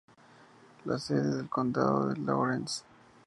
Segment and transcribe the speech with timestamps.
[0.85, 2.83] La sede del condado es Laurens.